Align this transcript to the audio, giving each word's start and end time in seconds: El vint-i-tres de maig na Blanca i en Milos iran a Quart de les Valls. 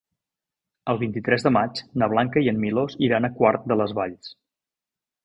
El 0.93 0.99
vint-i-tres 1.01 1.45
de 1.47 1.51
maig 1.57 1.81
na 2.03 2.07
Blanca 2.13 2.43
i 2.45 2.49
en 2.53 2.57
Milos 2.63 2.97
iran 3.09 3.29
a 3.29 3.31
Quart 3.41 3.69
de 3.73 3.79
les 3.83 3.95
Valls. 4.01 4.33